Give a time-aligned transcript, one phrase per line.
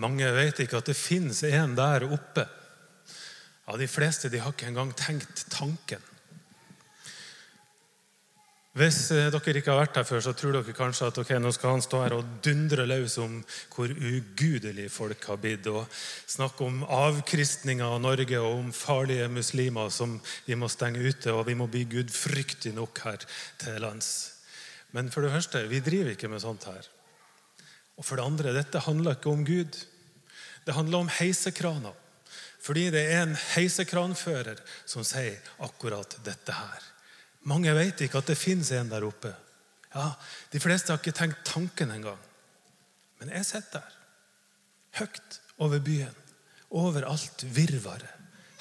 [0.00, 2.46] Mange vet ikke at det fins en der oppe.
[3.66, 6.02] Ja, De fleste de har ikke engang tenkt tanken.
[8.78, 11.50] Hvis eh, dere ikke har vært her før, så tror dere kanskje at ok, nå
[11.52, 13.40] skal han stå her og dundre løs om
[13.74, 15.90] hvor ugudelig folk har blitt, og
[16.30, 20.14] snakke om avkristninga av Norge og om farlige muslimer som
[20.46, 23.26] vi må stenge ute, og vi må bli gudfryktige nok her
[23.58, 24.12] til lands.
[24.94, 26.86] Men for det første, vi driver ikke med sånt her.
[28.00, 29.76] Og for det andre, dette handler ikke om Gud.
[30.64, 31.96] Det handler om heisekraner.
[32.60, 36.88] Fordi det er en heisekranfører som sier akkurat dette her.
[37.48, 39.32] Mange vet ikke at det fins en der oppe.
[39.94, 40.12] Ja,
[40.52, 42.20] De fleste har ikke tenkt tanken engang.
[43.20, 43.96] Men jeg sitter der,
[45.00, 46.16] høyt over byen,
[46.70, 48.12] overalt virvaret,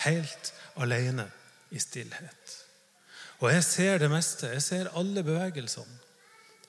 [0.04, 1.30] helt alene
[1.72, 2.56] i stillhet.
[3.40, 4.50] Og jeg ser det meste.
[4.52, 6.00] Jeg ser alle bevegelsene.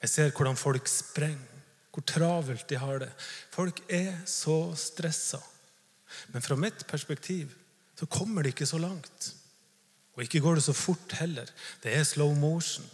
[0.00, 1.49] Jeg ser hvordan folk sprenger,
[1.90, 3.10] hvor travelt de har det.
[3.50, 5.40] Folk er så stressa.
[6.34, 7.52] Men fra mitt perspektiv
[7.98, 9.32] så kommer de ikke så langt.
[10.14, 11.50] Og ikke går det så fort heller.
[11.82, 12.86] Det er slow motion.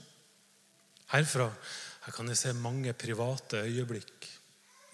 [1.13, 1.51] Herfra
[2.07, 4.29] her kan jeg se mange private øyeblikk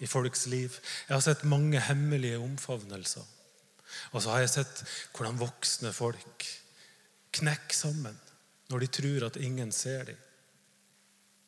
[0.01, 0.73] i folks liv.
[1.07, 3.23] Jeg har sett mange hemmelige omfavnelser.
[4.11, 6.47] Og så har jeg sett hvordan voksne folk
[7.37, 8.17] knekker sammen
[8.71, 10.17] når de tror at ingen ser dem.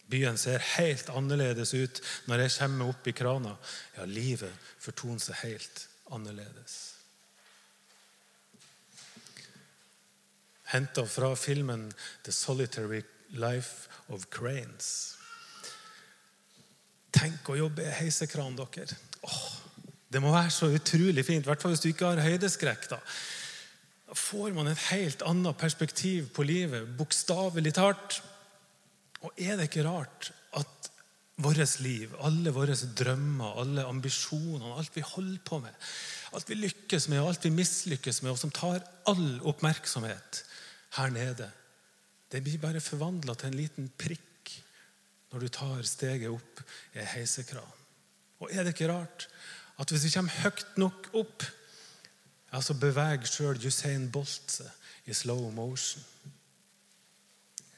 [0.09, 3.55] Byen ser helt annerledes ut når jeg kommer opp i krana.
[3.97, 6.95] Ja, livet fortoner seg helt annerledes.
[10.75, 15.15] henta fra filmen 'The Solitary Life of Cranes'.
[17.15, 18.97] Tenk å jobbe i heisekran, dere.
[19.23, 19.43] Åh,
[20.11, 22.89] det må være så utrolig fint, i hvert fall hvis du ikke har høydeskrekk.
[22.91, 22.99] Da
[24.15, 28.19] får man et helt annet perspektiv på livet, bokstavelig talt.
[29.25, 30.91] Og er det ikke rart at
[31.41, 35.73] vårt liv, alle våre drømmer, alle ambisjoner, alt vi holder på med,
[36.35, 40.43] alt vi lykkes med og alt vi mislykkes med, og som tar all oppmerksomhet,
[40.95, 41.49] her nede.
[42.31, 44.53] Det blir bare forvandla til en liten prikk
[45.33, 46.61] når du tar steget opp
[46.95, 47.73] i ei heisekran.
[48.39, 49.27] Og er det ikke rart
[49.81, 51.43] at hvis vi kommer høyt nok opp,
[52.53, 56.03] ja, så beveger sjøl Usain Bolt seg i slow motion.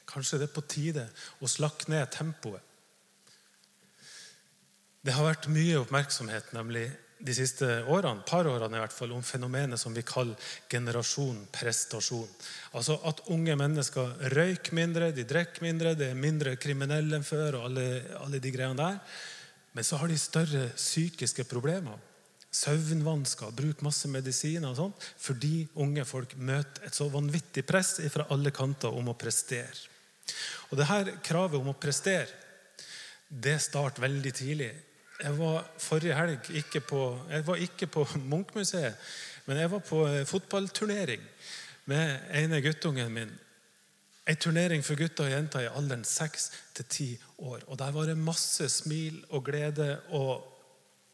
[0.08, 1.04] Kanskje det er på tide
[1.44, 2.64] å slakke ned tempoet.
[5.04, 6.88] Det har vært mye oppmerksomhet nemlig
[7.18, 10.38] de siste årene, par årene i hvert fall, om fenomenet som vi kaller
[10.70, 12.28] generasjon prestasjon.
[12.78, 17.58] Altså At unge mennesker røyker mindre, de drikker mindre, det er mindre kriminelle enn før.
[17.58, 17.88] og alle,
[18.20, 19.00] alle de greiene der.
[19.74, 21.98] Men så har de større psykiske problemer.
[22.54, 28.30] Søvnvansker, bruk masse medisiner og sånt, fordi unge folk møter et så vanvittig press fra
[28.32, 29.97] alle kanter om å prestere.
[30.70, 32.28] Og det her kravet om å prestere
[33.28, 34.70] det starter veldig tidlig.
[35.18, 38.96] Jeg var forrige helg ikke på, jeg var ikke på Munchmuseet,
[39.48, 41.24] men jeg var på eh, fotballturnering
[41.90, 43.32] med ene guttungen min.
[44.28, 47.06] En turnering for gutter og jenter i alderen 6 til 10
[47.48, 47.62] år.
[47.66, 50.44] Og Der var det masse smil og glede og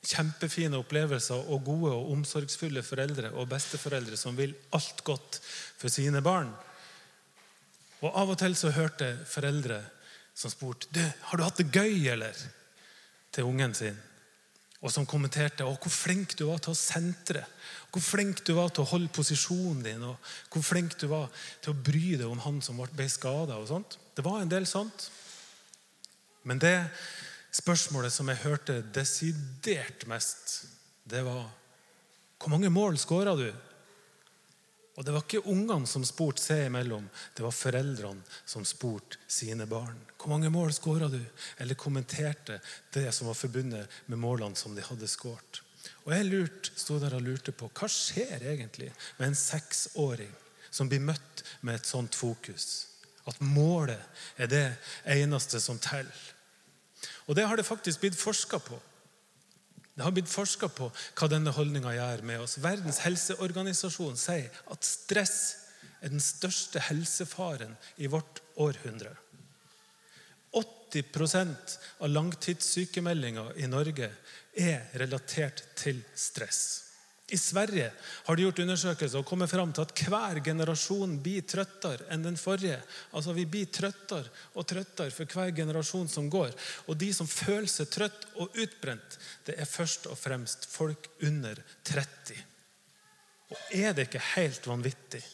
[0.05, 5.39] kjempefine opplevelser og gode og omsorgsfulle foreldre og besteforeldre som vil alt godt
[5.79, 6.51] for sine barn.
[8.03, 9.81] Og Av og til så hørte foreldre
[10.35, 12.35] som spurte du, har du hatt det gøy, eller?
[13.35, 13.97] til ungen sin.
[14.85, 17.41] Og som kommenterte å, hvor flink du var til å sentre.
[17.91, 20.03] Hvor flink du var til å holde posisjonen din.
[20.05, 21.31] og Hvor flink du var
[21.65, 23.59] til å bry deg om han som ble skada.
[24.15, 25.09] Det var en del sånt.
[26.45, 26.77] Men det
[27.55, 30.67] spørsmålet som jeg hørte desidert mest,
[31.05, 31.47] det var
[32.39, 33.49] Hvor mange mål skåra du?
[34.95, 39.67] Og Det var ikke ungene som spurte seg imellom, det var foreldrene som spurte sine
[39.67, 39.99] barn.
[40.15, 41.19] Hvor mange mål skåra du?
[41.59, 42.61] Eller kommenterte
[42.95, 45.61] det som var forbundet med målene som de hadde skåret.
[46.07, 50.33] Og jeg lurte, sto der og lurte på hva skjer egentlig med en seksåring
[50.71, 52.87] som blir møtt med et sånt fokus.
[53.27, 54.01] At målet
[54.39, 54.67] er det
[55.11, 56.23] eneste som teller.
[57.27, 58.79] Og det har det faktisk blitt forska på.
[59.95, 62.59] Det har blitt forska på hva denne holdninga gjør med oss.
[62.63, 65.37] Verdens helseorganisasjon sier at stress
[66.03, 69.15] er den største helsefaren i vårt århundre.
[70.55, 74.11] 80% av langtidssykemeldinger i Norge
[74.55, 76.84] er relatert til stress.
[77.33, 77.93] I Sverige
[78.25, 82.37] har de gjort undersøkelser og kommet fram til at hver generasjon blir trøttere enn den
[82.37, 82.77] forrige.
[83.17, 86.53] Altså Vi blir trøttere og trøttere for hver generasjon som går.
[86.85, 89.17] Og de som føler seg trøtt og utbrent,
[89.49, 92.45] det er først og fremst folk under 30.
[93.55, 95.25] Og er det ikke helt vanvittig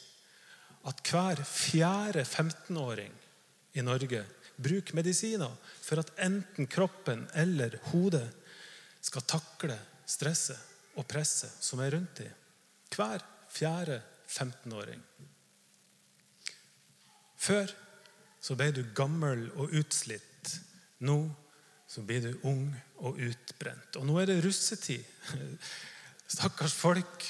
[0.87, 3.13] at hver fjerde 15-åring
[3.75, 4.23] i Norge
[4.63, 5.53] bruker medisiner
[5.83, 8.29] for at enten kroppen eller hodet
[9.03, 9.75] skal takle
[10.07, 10.70] stresset?
[11.01, 12.33] Og presset som er rundt dem.
[12.95, 15.03] Hver fjerde 15-åring.
[17.41, 17.71] Før
[18.41, 20.57] så ble du gammel og utslitt.
[21.05, 21.23] Nå
[21.91, 22.69] så blir du ung
[23.03, 23.97] og utbrent.
[23.99, 25.03] Og nå er det russetid.
[26.37, 27.25] Stakkars folk.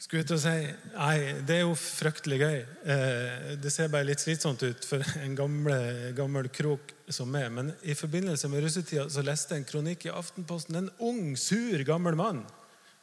[0.00, 0.52] Skulle til å si,
[0.94, 2.60] Nei, det er jo fryktelig gøy.
[2.94, 5.80] Eh, det ser bare litt slitsomt ut for en gamle,
[6.16, 7.50] gammel krok som meg.
[7.56, 10.78] Men i forbindelse med russetida så leste jeg en kronikk i Aftenposten.
[10.78, 12.44] En ung, sur, gammel mann.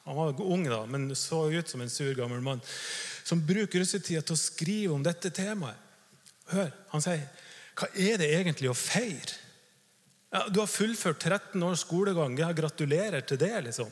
[0.07, 2.61] Han var ung, da, men så ut som en sur, gammel mann.
[3.27, 5.83] Som bruker russetida til å skrive om dette temaet.
[6.47, 7.25] Hør, han sier
[7.75, 9.35] Hva er det egentlig å feire?
[10.31, 12.37] Ja, du har fullført 13 års skolegang.
[12.39, 13.91] Ja, gratulerer til det, liksom.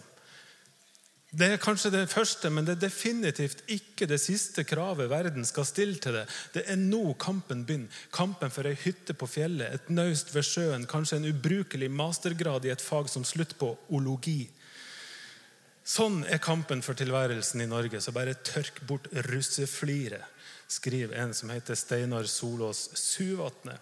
[1.35, 5.67] Det er kanskje det første, men det er definitivt ikke det siste kravet verden skal
[5.67, 6.23] stille til det.
[6.53, 7.91] Det er nå kampen begynner.
[8.15, 12.71] Kampen for ei hytte på fjellet, et naust ved sjøen, kanskje en ubrukelig mastergrad i
[12.71, 14.45] et fag som slutter på ologi.
[15.85, 18.01] Sånn er kampen for tilværelsen i Norge.
[18.01, 20.23] Så bare tørk bort russefliret,
[20.67, 23.77] skriver en som heter Steinar Solås Suvatne.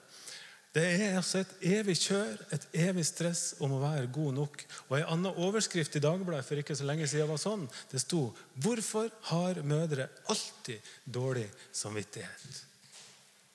[0.74, 4.64] Det er altså et evig kjør, et evig stress om å være god nok.
[4.90, 7.68] Og En annen overskrift i Dagbladet for ikke så lenge siden var sånn.
[7.92, 12.64] Det sto 'Hvorfor har mødre alltid dårlig samvittighet?'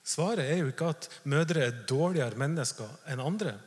[0.05, 3.59] Svaret er jo ikke at mødre er dårligere mennesker enn andre.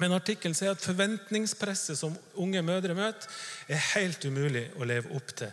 [0.00, 3.28] Men artikkelen sier at forventningspresset som unge mødre møter,
[3.68, 5.52] er helt umulig å leve opp til.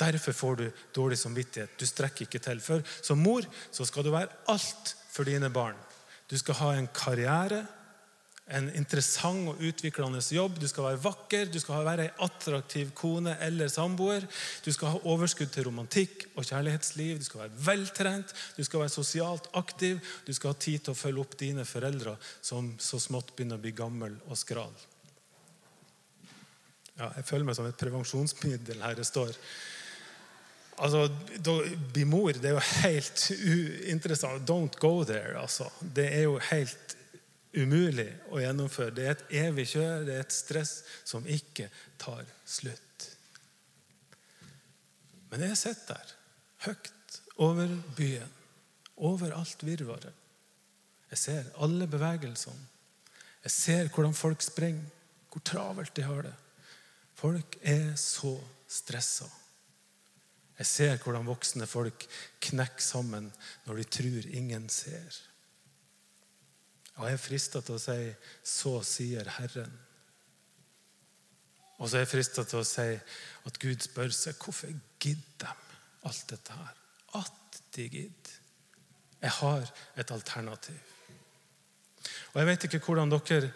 [0.00, 0.64] Derfor får du
[0.96, 1.76] dårlig samvittighet.
[1.78, 2.60] Du strekker ikke til.
[2.60, 5.78] For som mor så skal du være alt for dine barn.
[6.30, 7.62] Du skal ha en karriere,
[8.52, 10.58] en interessant og utviklende jobb.
[10.60, 14.26] Du skal være vakker, du skal være ei attraktiv kone eller samboer.
[14.64, 17.18] Du skal ha overskudd til romantikk og kjærlighetsliv.
[17.18, 20.02] Du skal være veltrent, du skal være sosialt aktiv.
[20.26, 23.64] Du skal ha tid til å følge opp dine foreldre som så smått begynner å
[23.64, 24.74] bli gammel og skral.
[26.94, 29.32] Ja, jeg føler meg som et prevensjonsmiddel her det står.
[30.84, 31.06] Altså,
[31.94, 34.44] Bli mor det er jo helt uinteressant.
[34.46, 35.38] Don't go there.
[35.40, 35.70] altså.
[35.80, 36.94] Det er jo helt
[37.56, 38.94] umulig å gjennomføre.
[38.94, 40.74] Det er et evig kjør, det er et stress
[41.06, 41.68] som ikke
[42.00, 43.08] tar slutt.
[45.30, 46.12] Men jeg sitter der,
[46.68, 48.34] høyt over byen,
[48.96, 50.14] over alt virvaret.
[51.10, 52.70] Jeg ser alle bevegelsene.
[53.44, 54.86] Jeg ser hvordan folk springer,
[55.30, 56.34] hvor travelt de har det.
[57.18, 58.36] Folk er så
[58.70, 59.26] stressa.
[60.58, 62.06] Jeg ser hvordan voksne folk
[62.46, 63.30] knekker sammen
[63.66, 65.18] når de tror ingen ser.
[66.94, 68.14] Og jeg er frista til å si
[68.44, 69.78] 'Så sier Herren'.
[71.78, 73.00] Og så er jeg frista til å si
[73.46, 76.74] at Gud spør seg hvorfor gidder de alt dette her.
[77.14, 78.36] At de gidder.
[79.20, 80.80] Jeg har et alternativ.
[82.32, 83.52] Og Jeg vet ikke hvordan dere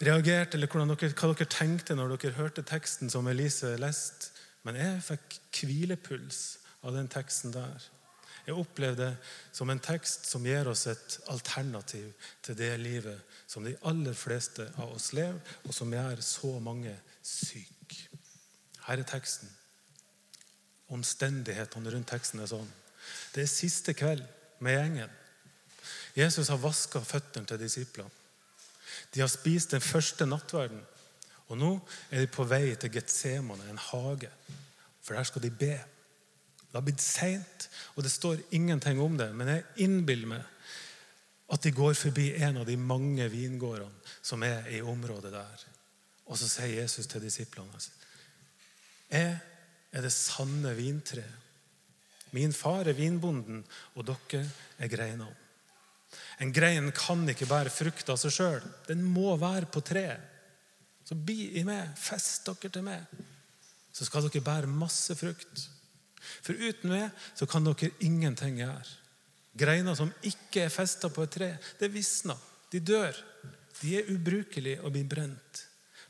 [0.00, 4.30] reagerte, eller dere, hva dere tenkte når dere hørte teksten som Elise leste.
[4.64, 7.90] Men jeg fikk hvilepuls av den teksten der.
[8.50, 12.08] Jeg opplevde det som en tekst som gir oss et alternativ
[12.42, 16.96] til det livet som de aller fleste av oss lever, og som gjør så mange
[17.22, 18.08] syke.
[18.88, 19.46] Her er teksten.
[20.90, 22.66] Omstendighetene rundt teksten er sånn.
[23.30, 24.24] Det er siste kveld
[24.58, 25.14] med gjengen.
[26.18, 28.10] Jesus har vaska føttene til disiplene.
[29.14, 30.82] De har spist den første nattverden.
[31.50, 31.70] Og nå
[32.10, 34.30] er de på vei til Getsemane, en hage.
[35.06, 35.76] For der skal de be.
[36.70, 39.32] Det har blitt seint, og det står ingenting om det.
[39.34, 40.46] Men jeg innbiller meg
[41.50, 45.64] at de går forbi en av de mange vingårdene som er i området der.
[46.30, 47.80] Og så sier Jesus til disiplene
[49.10, 49.38] Jeg
[49.90, 51.38] er det sanne vintreet.
[52.30, 53.64] Min far er vinbonden,
[53.98, 54.44] og dere
[54.78, 55.34] er greinene.
[56.38, 58.68] En grein kan ikke bære frukt av seg sjøl.
[58.86, 60.22] Den må være på treet.
[61.04, 61.90] Så bli i meg.
[61.98, 63.02] Fest dere til meg.
[63.90, 65.66] Så skal dere bære masse frukt.
[66.20, 68.96] For uten meg så kan dere ingenting gjøre.
[69.60, 71.50] Greiner som ikke er festa på et tre,
[71.80, 72.38] det visner.
[72.70, 73.16] De dør.
[73.80, 75.64] De er ubrukelige og blir brent.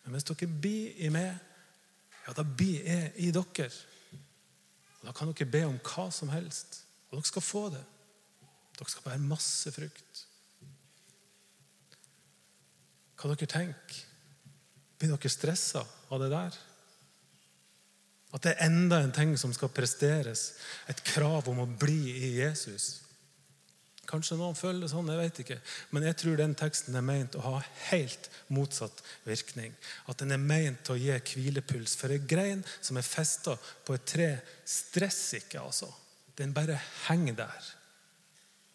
[0.05, 1.31] Men hvis dere blir i meg,
[2.27, 3.71] ja, da blir jeg i dere.
[5.01, 7.85] Og Da kan dere be om hva som helst, og dere skal få det.
[8.77, 10.25] Dere skal bære masse frukt.
[13.17, 14.03] Hva dere tenker?
[14.99, 16.59] Blir dere stressa av det der?
[18.31, 20.53] At det er enda en ting som skal presteres.
[20.91, 23.01] Et krav om å bli i Jesus.
[24.11, 25.57] Kanskje noen føler det sånn, jeg vet ikke.
[25.95, 27.57] Men jeg tror den teksten er meint å ha
[27.93, 29.75] helt motsatt virkning.
[30.11, 31.95] At den er meint å gi hvilepuls.
[31.99, 33.55] For en grein som er festa
[33.87, 34.31] på et tre,
[34.67, 35.91] stresser ikke, altså.
[36.39, 37.69] Den bare henger der.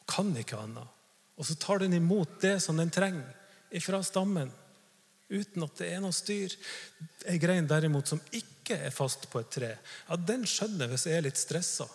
[0.03, 0.91] Og Kan ikke annet.
[1.35, 3.27] Og så tar den imot det som den trenger
[3.75, 4.51] ifra stammen.
[5.29, 6.53] Uten at det er noe styr.
[7.29, 9.71] Ei grein derimot som ikke er fast på et tre,
[10.09, 11.87] ja, den skjønner hvis jeg er litt stressa.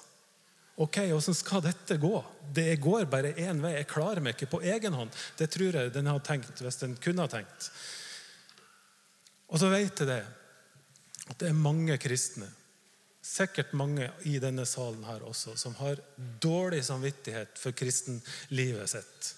[0.81, 2.15] Ok, Åssen skal dette gå?
[2.55, 3.75] Det går bare én vei.
[3.75, 5.13] Jeg klarer meg ikke på egen hånd.
[5.37, 7.67] Det tror jeg den har tenkt hvis den kunne ha tenkt.
[9.51, 10.23] Og så vet jeg det,
[11.29, 12.49] at det er mange kristne,
[13.21, 16.01] sikkert mange i denne salen her også, som har
[16.41, 19.35] dårlig samvittighet for kristenlivet sitt.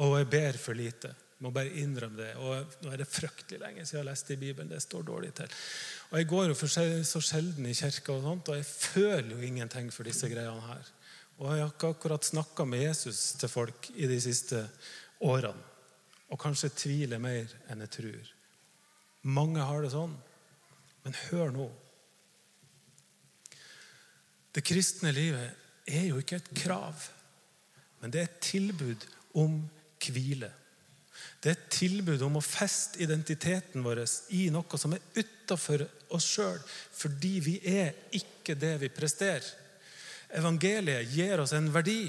[0.00, 1.12] Og jeg ber for lite.
[1.42, 2.30] Må bare innrømme det.
[2.38, 4.70] Og nå er det fryktelig lenge siden jeg har lest i Bibelen.
[4.70, 5.54] Det står dårlig til.
[6.12, 9.40] Og Jeg går jo for så sjelden i kirka, og sånt, og jeg føler jo
[9.42, 10.92] ingenting for disse greiene her.
[11.40, 14.62] Og jeg har ikke akkurat snakka med Jesus til folk i de siste
[15.20, 15.70] årene.
[16.32, 18.30] Og kanskje tviler mer enn jeg tror.
[19.22, 20.14] Mange har det sånn.
[21.02, 21.66] Men hør nå.
[24.54, 27.08] Det kristne livet er jo ikke et krav,
[28.00, 29.06] men det er et tilbud
[29.40, 29.62] om
[30.02, 30.50] hvile.
[31.42, 34.04] Det er et tilbud om å feste identiteten vår
[34.36, 36.60] i noe som er utafor oss sjøl,
[36.94, 39.46] fordi vi er ikke det vi presterer.
[40.32, 42.06] Evangeliet gir oss en verdi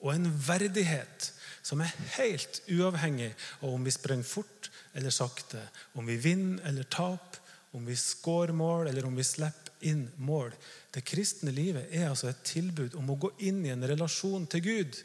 [0.00, 1.30] og en verdighet
[1.64, 5.62] som er helt uavhengig av om vi sprenger fort eller sakte,
[5.94, 7.40] om vi vinner eller taper,
[7.74, 10.52] om vi scorer mål eller om vi slipper inn mål.
[10.94, 14.62] Det kristne livet er altså et tilbud om å gå inn i en relasjon til
[14.64, 15.00] Gud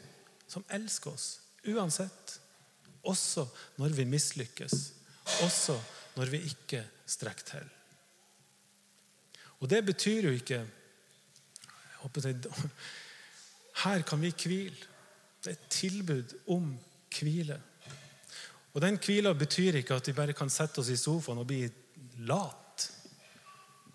[0.50, 1.26] som elsker oss
[1.68, 2.39] uansett.
[3.04, 4.92] Også når vi mislykkes.
[5.44, 5.80] Også
[6.16, 7.68] når vi ikke strekker til.
[9.60, 10.66] Og det betyr jo ikke
[13.84, 14.76] Her kan vi hvile.
[15.44, 16.78] Det er et tilbud om
[17.18, 17.60] hvile.
[18.74, 21.68] Og Den hvila betyr ikke at vi bare kan sette oss i sofaen og bli
[22.28, 22.69] lat.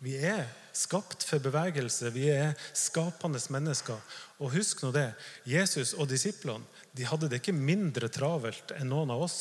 [0.03, 2.11] Vi er skapt for bevegelse.
[2.13, 3.99] Vi er skapende mennesker.
[4.39, 5.11] Og husk nå det.
[5.47, 9.39] Jesus og disiplene de hadde det ikke mindre travelt enn noen av oss.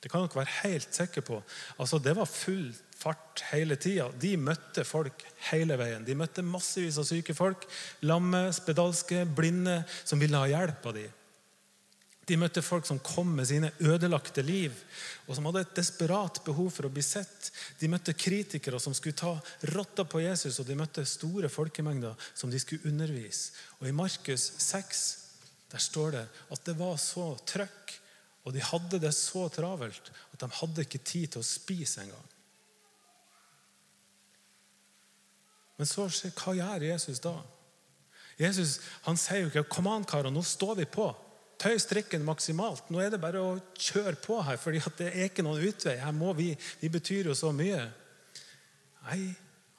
[0.00, 1.42] Det kan dere være helt sikre på.
[1.78, 4.08] Altså, Det var full fart hele tida.
[4.20, 6.04] De møtte folk hele veien.
[6.04, 7.66] De møtte massevis av syke folk.
[8.02, 11.16] Lamme, spedalske, blinde som ville ha hjelp av dem.
[12.30, 14.74] De møtte folk som kom med sine ødelagte liv,
[15.26, 17.48] og som hadde et desperat behov for å bli sett.
[17.80, 19.32] De møtte kritikere som skulle ta
[19.74, 23.50] rotta på Jesus, og de møtte store folkemengder som de skulle undervise.
[23.80, 25.02] Og I Markus 6
[25.70, 27.96] der står det at det var så trøkk,
[28.46, 32.28] og de hadde det så travelt at de hadde ikke tid til å spise engang.
[35.80, 36.06] Men så,
[36.36, 37.34] hva gjør Jesus da?
[38.40, 41.14] Jesus han sier jo ikke 'Kom an, karer, nå står vi på'
[41.60, 42.88] tøy strikken maksimalt.
[42.90, 45.98] Nå er det bare å kjøre på her, for det er ikke noen utvei.
[46.00, 46.50] Her må vi,
[46.80, 47.84] vi betyr jo så mye.
[49.06, 49.22] Nei,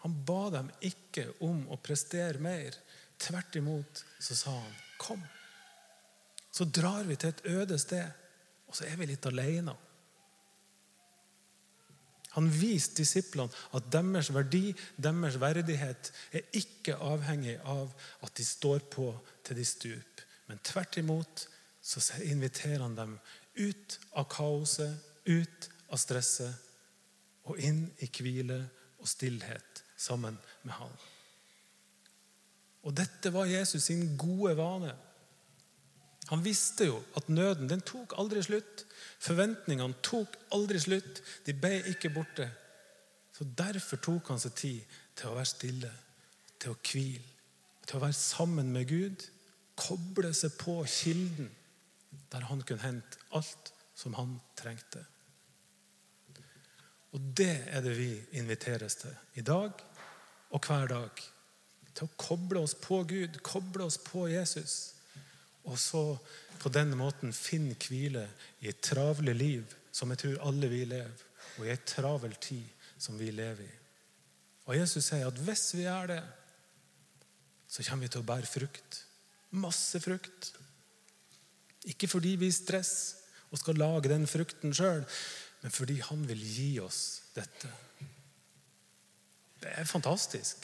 [0.03, 2.77] han ba dem ikke om å prestere mer.
[3.21, 5.29] Tvert imot så sa han, 'Kom.'
[6.51, 8.11] Så drar vi til et øde sted,
[8.67, 9.75] og så er vi litt alene.
[12.35, 18.79] Han viste disiplene at deres verdi, deres verdighet, er ikke avhengig av at de står
[18.79, 19.07] på
[19.43, 20.25] til de stuper.
[20.47, 21.47] Men tvert imot
[21.81, 23.19] så inviterer han dem
[23.53, 24.93] ut av kaoset,
[25.25, 28.59] ut av stresset og inn i hvile
[29.01, 30.93] og stillhet sammen med han.
[32.85, 34.93] Og Dette var Jesus sin gode vane.
[36.31, 38.85] Han visste jo at nøden den tok aldri slutt.
[39.21, 41.21] Forventningene tok aldri slutt.
[41.45, 42.47] De ble ikke borte.
[43.35, 45.91] Så Derfor tok han seg tid til å være stille,
[46.61, 47.25] til å hvile,
[47.85, 49.25] til å være sammen med Gud.
[49.77, 51.50] Koble seg på kilden
[52.32, 55.03] der han kunne hente alt som han trengte.
[57.12, 59.84] Og det er det vi inviteres til i dag
[60.51, 61.24] og hver dag.
[61.91, 64.94] Til å koble oss på Gud, koble oss på Jesus.
[65.68, 66.03] Og så
[66.62, 68.27] på den måten finne hvile
[68.62, 71.24] i et travle liv som jeg tror alle vi lever,
[71.58, 72.63] og i ei travel tid
[73.01, 73.77] som vi lever i.
[74.70, 76.22] Og Jesus sier at hvis vi gjør det,
[77.72, 79.01] så kommer vi til å bære frukt.
[79.51, 80.51] Masse frukt.
[81.89, 83.17] Ikke fordi vi stresser
[83.51, 85.01] og skal lage den frukten sjøl,
[85.61, 87.01] men fordi han vil gi oss
[87.35, 87.69] dette.
[89.61, 90.63] Det er fantastisk.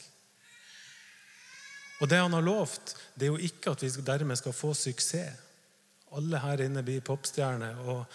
[1.98, 5.44] Og det han har lovt, det er jo ikke at vi dermed skal få suksess.
[6.16, 8.06] Alle her inne blir popstjerner og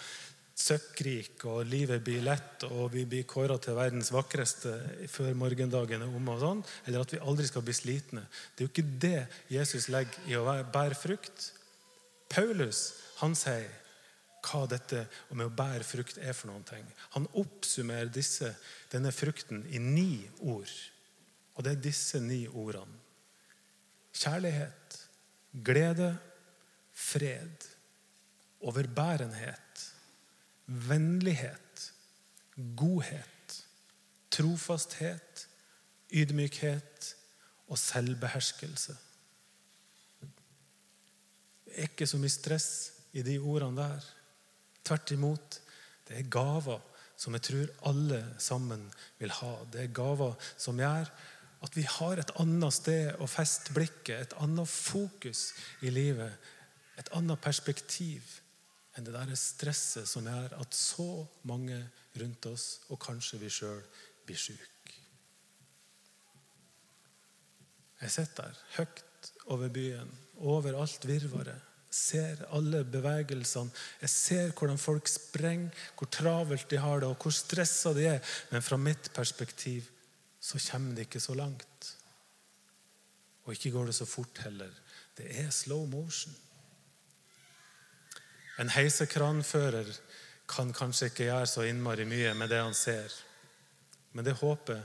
[0.58, 4.72] søkkrik, og livet blir lett, og vi blir kåra til verdens vakreste
[5.10, 6.32] før morgendagen er omme.
[6.32, 8.26] og sånn, Eller at vi aldri skal bli slitne.
[8.54, 11.52] Det er jo ikke det Jesus legger i å bære frukt.
[12.34, 12.88] Paulus
[13.20, 13.70] han sier
[14.44, 16.84] hva dette med å bære frukt er for noen ting.
[17.14, 18.50] Han oppsummerer disse,
[18.92, 20.72] denne frukten i ni ord.
[21.54, 23.00] Og det er disse ni ordene.
[24.14, 24.98] Kjærlighet,
[25.64, 26.10] glede,
[26.94, 27.64] fred,
[28.64, 29.86] overbærenhet,
[30.66, 31.88] vennlighet,
[32.78, 33.58] godhet,
[34.30, 35.46] trofasthet,
[36.14, 37.10] ydmykhet
[37.66, 38.94] og selvbeherskelse.
[41.74, 42.68] Er ikke så mye stress
[43.14, 44.08] i de ordene der.
[44.84, 45.60] Tvert imot.
[46.06, 46.82] Det er gaver
[47.16, 48.88] som jeg tror alle sammen
[49.20, 49.54] vil ha.
[49.72, 51.10] Det er gaver som gjør
[51.64, 56.34] at vi har et annet sted å feste blikket, et annet fokus i livet,
[57.00, 58.26] et annet perspektiv
[58.94, 61.78] enn det der stresset som gjør at så mange
[62.20, 63.80] rundt oss, og kanskje vi sjøl,
[64.24, 64.92] blir syke.
[68.02, 73.70] Jeg sitter der høyt over byen, over alt virvaret ser alle bevegelsene.
[74.02, 78.32] Jeg ser hvordan folk sprenger, hvor travelt de har det, og hvor stressa de er.
[78.50, 79.86] Men fra mitt perspektiv
[80.40, 81.92] så kommer de ikke så langt.
[83.44, 84.72] Og ikke går det så fort heller.
[85.16, 86.34] Det er slow motion.
[88.58, 89.90] En heisekranfører
[90.48, 93.12] kan kanskje ikke gjøre så innmari mye med det han ser.
[94.12, 94.82] Men det håper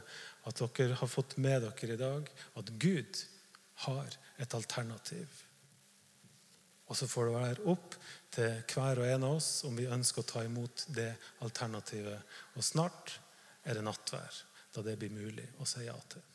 [0.50, 3.26] at dere har fått med dere i dag, at Gud
[3.86, 5.44] har et alternativ.
[6.90, 7.96] Og så får det være opp
[8.34, 11.12] til hver og en av oss om vi ønsker å ta imot det
[11.46, 12.38] alternativet.
[12.58, 13.20] Og snart
[13.64, 14.42] er det nattvær,
[14.74, 16.26] da det blir mulig å si ja til.